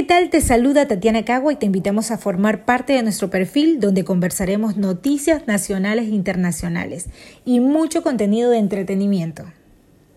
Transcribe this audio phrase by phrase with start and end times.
[0.00, 0.30] ¿qué tal?
[0.30, 4.78] Te saluda Tatiana Cagua y te invitamos a formar parte de nuestro perfil donde conversaremos
[4.78, 7.10] noticias nacionales e internacionales
[7.44, 9.44] y mucho contenido de entretenimiento.